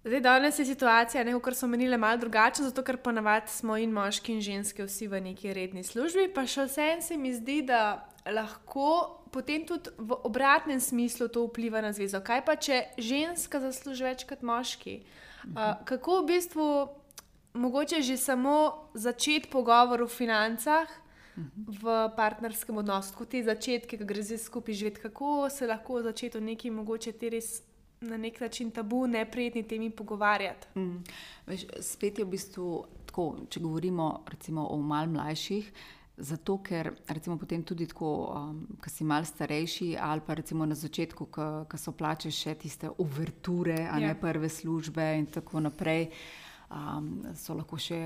[0.06, 3.92] Zdaj, danes je situacija, ne, kar so menile, malo drugačna, zato ker ponavadi smo in
[3.92, 6.28] moški in ženske vsi v neki redni službi.
[6.34, 11.84] Pa še vsem se mi zdi, da lahko potem tudi v obratnem smislu to vpliva
[11.84, 12.24] na zvezo.
[12.24, 15.02] Kaj pa, če ženska zasluži več kot moški?
[15.52, 16.68] Uh, kako v bistvu
[17.60, 20.88] mogoče že samo začeti pogovor o financah
[21.68, 26.40] v partnerskem odnosu, kot te začetke, ki gre zdaj skupaj živeti, kako se lahko začeti
[26.40, 27.62] o neki mogoče te res.
[28.06, 30.68] Na nek način tabu, neprijetni temi pogovarjati.
[30.76, 30.98] Mm.
[31.48, 32.66] Veš, spet je v bistvu
[33.08, 34.10] tako, če govorimo
[34.68, 35.70] o malj mlajših,
[36.18, 40.76] Zato, ker recimo potem tudi tako, um, ko si mal starejši, ali pa recimo na
[40.76, 44.16] začetku, ko so plače še tiste uverture, a ne ja.
[44.16, 46.08] prve službe in tako naprej,
[46.72, 48.00] um, so lahko še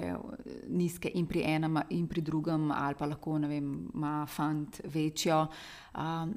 [0.73, 5.43] nizke in pri enem, in pri drugem, ali pa lahko, ne vem, ima fant večjo.
[5.93, 6.33] Um,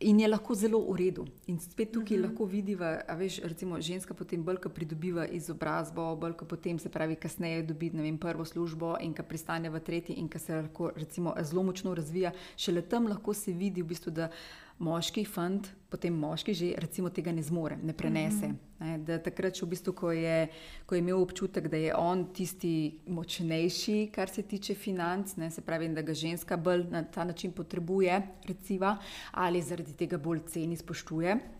[0.00, 1.24] In je lahko zelo v redu.
[1.50, 2.26] In spet tukaj uh mhm.
[2.26, 2.30] -huh.
[2.30, 6.88] lahko vidiva, da veš, recimo, ženska potem bolj, ki pridobiva izobrazbo, bolj, ki potem se
[6.88, 10.92] pravi, kasneje dobi vem, prvo službo in ki pristane v tretji in ki se lahko
[10.96, 12.32] recimo, zelo močno razvija.
[12.56, 14.30] Šele tam lahko se vidi, v bistvu, da
[14.78, 18.48] moški fant, potem moški že recimo tega ne zmore, ne prenese.
[18.48, 19.08] Mm -hmm.
[19.08, 20.48] ne, takrat, v bistvu, ko, je,
[20.86, 25.60] ko je imel občutek, da je on tisti močnejši, kar se tiče financ, ne, se
[25.60, 28.96] pravi, da ga ženska bolj na ta način potrebuje, recimo,
[29.32, 31.57] ali zaradi tega bolj ceni, spoštuje.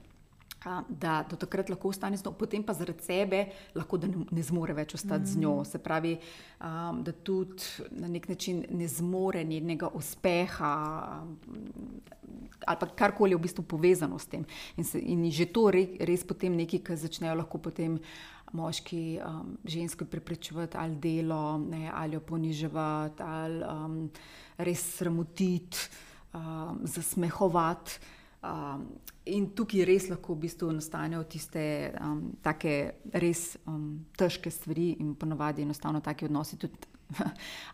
[0.88, 4.76] Da do takrat lahko ostane z njo, potem pa zaradi sebe lahko ne, ne zmore
[4.76, 5.33] več ostati mm.
[5.33, 5.54] z njo.
[5.64, 6.16] Se pravi,
[6.61, 10.74] um, da tudi na nek način ne zmore njenega uspeha
[12.66, 14.44] ali karkoli je v bistvu povezano s tem.
[14.76, 18.00] In, se, in že to re, res potem nekaj, kar začnejo lahko potem.
[18.48, 23.96] Moški um, žensko preprečevati ali delo, ne, ali jo poniževati, ali um,
[24.57, 25.76] res sramotiti,
[26.33, 28.00] um, zasmehovati.
[28.38, 28.85] Um,
[29.27, 31.62] in tukaj res lahko v bistvu nastanejo tiste
[31.98, 32.74] um, tako
[33.18, 36.57] res um, težke stvari, in ponovadi enostavno taki odnosi.
[36.57, 36.79] Tudi,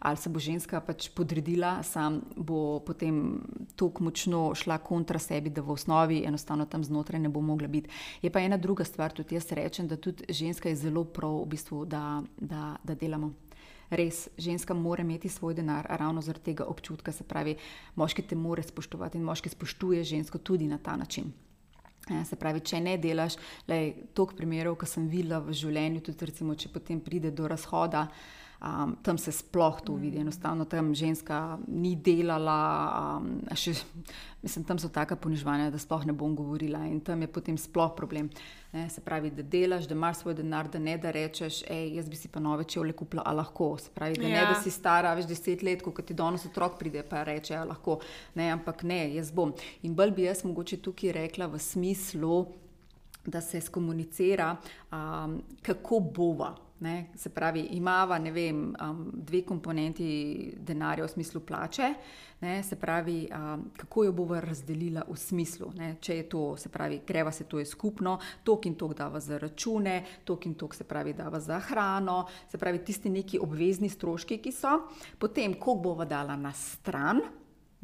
[0.06, 3.42] ali se bo ženska pač podredila, sam bo potem
[3.76, 7.90] tako močno šla kontra sebi, da v osnovi enostavno tam znotraj ne bo mogla biti.
[8.22, 11.50] Je pa ena druga stvar, tudi jaz rečem, da tudi ženska je zelo prav, v
[11.56, 13.34] bistvu, da, da, da delamo.
[13.94, 17.54] Res, ženska mora imeti svoj denar, ravno zaradi tega občutka, se pravi,
[17.94, 21.30] moški te more spoštovati in moški spoštuje žensko tudi na ta način.
[22.10, 23.78] Ja, se pravi, če ne delaš, le
[24.12, 28.08] toliko primerov, ki sem videla v življenju, tudi recimo, če potem pride do razhoda.
[28.62, 33.74] Um, tam se sploh to vidi, enostavno tam ženska ni delala, um, še,
[34.42, 37.92] mislim, tam so taka ponižovanja, da sploh ne bom govorila in tam je potem sploh
[37.96, 38.30] problem.
[38.72, 42.08] Ne, se pravi, da delaš, da imaš svoj denar, da ne da rečeš, hej, jaz
[42.08, 43.74] bi si pa nove čevlje kupila, a lahko.
[43.78, 44.40] Se pravi, da ja.
[44.40, 47.68] ne da si stara več deset let, ko ti danes otrok pride, pa reče, a
[47.68, 48.00] lahko.
[48.34, 49.52] Ne, ampak ne, jaz bom.
[49.82, 52.44] In bolj bi jaz mogoče tukaj rekla v smislu,
[53.26, 54.56] da se skomunicira,
[54.92, 56.54] um, kako bova.
[56.80, 61.94] Ne, se pravi, imamo vem, um, dve komponenti denarja v smislu plače,
[62.40, 66.68] ne, se pravi, um, kako jo bomo razdelili v smislu, ne, če je to, se
[66.68, 70.74] pravi, greva se to je skupno, tok in tok dava za račune, tok in tok
[70.74, 74.74] se pravi, dava za hrano, se pravi, tisti neki obvezni stroški, ki so,
[75.18, 77.22] potem, koliko bomo dala na stran.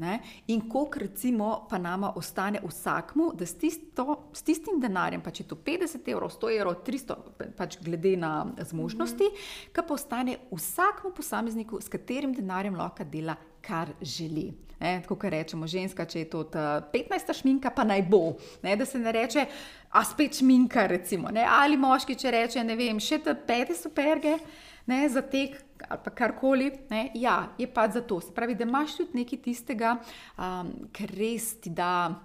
[0.01, 0.19] Ne?
[0.47, 5.43] In koliko recimo pa nama ostane vsakmu, da s, tisto, s tistim denarjem, pa če
[5.45, 7.17] je to 50 evrov, 100 evrov, 300,
[7.59, 9.75] pač glede na zmožnosti, mm -hmm.
[9.75, 14.53] ki pa ostane vsakmu posamezniku, s katerim denarjem lahko dela, kar želi.
[14.81, 18.37] Ne, tako kot rečemo, ženska, če je to 15 šminka, pa naj bo.
[18.63, 19.47] Ne, da se ne reče,
[19.91, 24.39] a spet šminka, recimo, ali moški, če reče, ne vem, še te pete superge
[24.87, 26.70] ne, za tek ali karkoli.
[27.14, 28.20] Ja, je pa za to.
[28.20, 29.96] Se pravi, da imaš tudi nekaj tistega,
[30.38, 32.20] um, kar res ti da.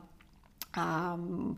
[0.78, 1.58] Um,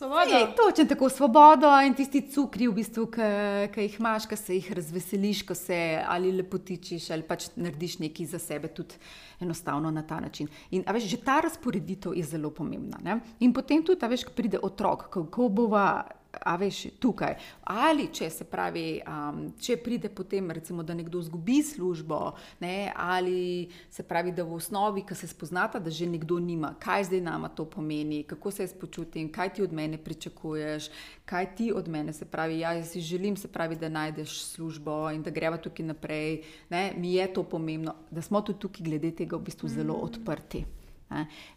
[0.00, 4.68] Je točno tako svobodo in tisti cukri, v bistvu, ki jih imaš, ki se jih
[4.72, 8.94] razveseliš, ko se ali lepotičiš ali pač narediš nekaj za sebe, tudi
[9.40, 10.48] enostavno na ta način.
[10.70, 13.00] In veš, že ta razporeditev je zelo pomembna.
[13.02, 13.18] Ne?
[13.40, 15.88] In potem tudi, veš, ko pride otrok, kako bova
[16.32, 17.36] a veš, tukaj.
[17.64, 23.68] Ali če se pravi, um, če pride potem, recimo, da nekdo izgubi službo, ne, ali
[23.90, 27.48] se pravi, da v osnovi, ki se spoznata, da že nekdo nima, kaj zdaj nama
[27.48, 30.90] to pomeni, kako se jaz počutim, kaj ti od mene pričakuješ,
[31.24, 32.60] kaj ti od mene se pravi.
[32.60, 36.42] Ja, jaz si želim, se pravi, da najdeš službo in da greva tukaj naprej.
[36.70, 40.04] Ne, mi je to pomembno, da smo tudi tukaj glede tega v bistvu zelo mm.
[40.04, 40.64] odprti.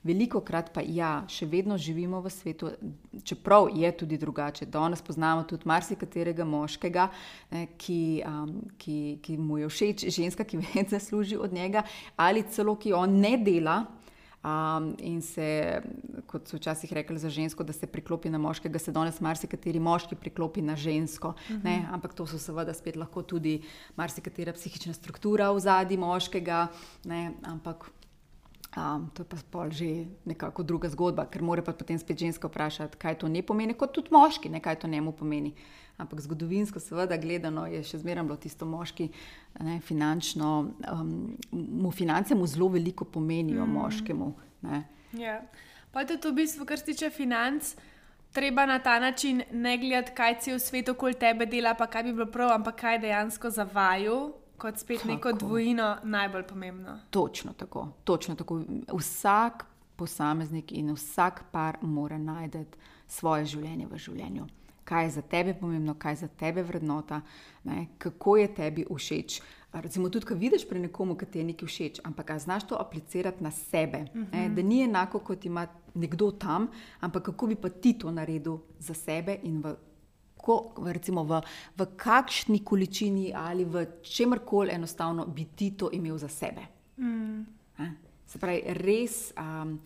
[0.04, 2.72] Veliko krat pa ja, še vedno živimo v svetu,
[3.28, 4.66] čeprav je tudi drugače.
[4.72, 7.10] Danes poznamo tudi marsikaterega moškega,
[7.78, 11.84] ki, um, ki, ki mu je všeč ženska, ki več zasluži od njega,
[12.16, 13.82] ali celo ki on ne dela.
[14.42, 15.46] Um, in se,
[16.26, 20.18] kot so včasih rekli za žensko, da se priklopi na moškega, se danes marsikateri moški
[20.18, 21.36] priklopi na žensko.
[21.38, 21.68] Uh mhm.
[21.68, 21.94] -huh.
[21.94, 23.62] Ampak to so seveda spet lahko tudi
[23.96, 26.68] marsikatera psihična struktura v zadnji moškega.
[27.06, 27.34] Ne?
[27.44, 27.92] Ampak
[28.78, 32.48] Um, to je pa pol že nekako druga zgodba, ker mora pa potem spet ženska
[32.48, 35.52] vprašati, kaj to ne pomeni, kot tudi moški, ne, kaj to njemu pomeni.
[36.00, 39.10] Ampak zgodovinsko, seveda, gledano je še zmeraj bilo tisto moški,
[39.60, 43.76] ne, finančno, um, mu finance mu zelo veliko pomenijo, mm.
[43.76, 44.30] moškemu.
[45.20, 45.42] Ja.
[45.92, 47.76] Pa je to v bistvu, kar se tiče financ.
[48.32, 52.08] Treba na ta način ne gledati, kaj se v svetu okoli tebe dela, pa kaj
[52.08, 54.32] bi bilo prav, ampak kaj dejansko zavaju,
[54.62, 55.12] kot spet tako.
[55.12, 57.00] neko dvojino, najbolj pomembno.
[57.10, 58.62] Točno tako, točno tako.
[58.94, 62.66] Vsak posameznik in vsak par mora najti
[63.08, 64.46] svoje življenje v življenju.
[64.86, 67.22] Kaj je za tebe pomembno, kaj je za tebe vrednota,
[67.64, 67.88] ne?
[67.98, 69.42] kako je tebi všeč.
[69.72, 73.44] Recimo, tudi, ko vidiš pri nekomu, ki ti je nekaj všeč, ampak znaš to aplicirati
[73.44, 74.06] na sebe.
[74.14, 74.56] Uh -huh.
[74.56, 76.68] Da ni enako, kot ima nekdo tam,
[77.00, 79.76] ampak kako bi pa ti to naredil za sebe in v
[80.42, 81.42] ko, recimo v,
[81.78, 86.62] v kakšni količini ali v čemkoli enostavno bi ti to imel za sebe.
[86.98, 87.46] Mm.
[88.28, 89.80] Se pravi, res um,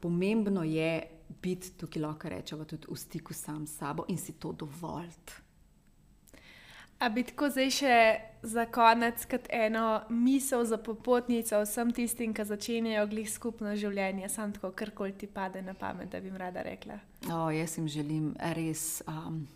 [0.00, 1.02] pomembno je
[1.42, 5.14] biti tukaj, lahko rečemo, tudi v stiku sam s sabo in si to dovolj.
[7.02, 7.94] A bi tako zdaj še
[8.46, 14.52] za konec, kot eno misel za popotnico vsem tistim, ki začenjajo glih skupno življenje, sam
[14.54, 17.00] tako, kar koli ti pade na pamet, da bi jim rada rekla.
[17.26, 19.02] O, jaz jim želim res.
[19.10, 19.48] Um,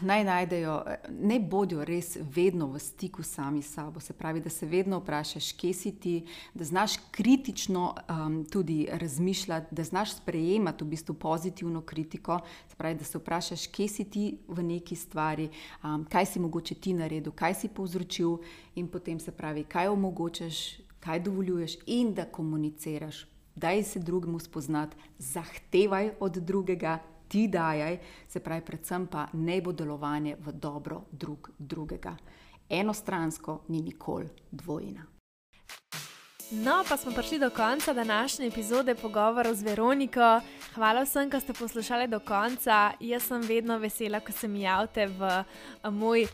[0.00, 4.00] naj najdejo, ne bodijo res vedno v stiku sami s sabo.
[4.00, 6.14] Se pravi, da se vedno vprašaš, kje si ti,
[6.54, 12.40] da znaš kritično um, tudi razmišljati, da znaš sprejemati v bistvu pozitivno kritiko.
[12.68, 15.48] Se pravi, da se vprašaš, kje si ti v neki stvari,
[15.84, 18.38] um, kaj si mogoče ti naredil, kaj si povzročil,
[18.74, 23.26] in potem se pravi, kaj omogočaš, kaj dovoljuješ, in da komuniciraš.
[23.54, 26.98] Daj se drugemu spoznati, zahtevaj od drugega,
[27.32, 32.16] ti dajaj, se pravi, predvsem pa ne bo delovanje v dobro drug drugega.
[32.68, 35.06] Enostransko ni nikoli dvojna.
[36.52, 40.40] No, pa smo prišli do konca današnje epizode pogovora z Veroniko.
[40.74, 42.92] Hvala vsem, ki ste poslušali do konca.
[43.00, 45.30] Jaz sem vedno vesela, ko se mi javite v
[45.90, 46.26] moj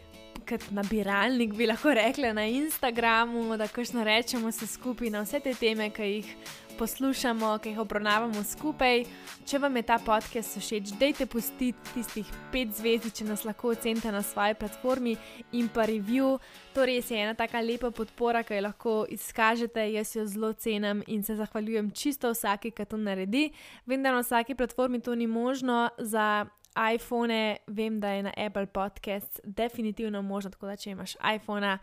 [0.70, 5.90] nabiralnik, bi lahko rekla na Instagramu, da kažno rečemo se skupaj na vse te teme,
[5.90, 6.34] ki jih
[6.79, 9.03] poslušamo, ki jih obravnavamo skupaj.
[9.47, 14.12] Če vam je ta podcast všeč, dajte pustiti tistih pet zvezd, če nas lahko ocenite
[14.14, 15.16] na svoji platformi
[15.59, 16.37] in pa review.
[16.76, 19.89] To res je ena taka lepa podpora, ki jo lahko izkažete.
[19.97, 23.49] Jaz jo zelo cenim in se zahvaljujem čisto vsaki, ki to naredi.
[23.87, 25.89] Vem, da na vsaki platformi to ni možno.
[25.99, 26.47] Za
[26.95, 31.79] iPhone vem, da je na Apple Podcast definitivno možno, tako da če imaš iPhone.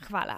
[0.00, 0.36] Hvala.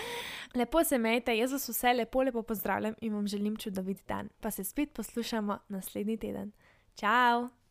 [0.58, 4.28] lepo se imejte, jaz vas vse lepo, lepo pozdravljam in vam želim čudovit dan.
[4.40, 6.52] Pa se spet poslušamo naslednji teden.
[6.94, 7.48] Ciao!